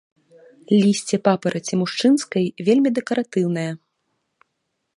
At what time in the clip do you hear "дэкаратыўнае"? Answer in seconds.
2.99-3.69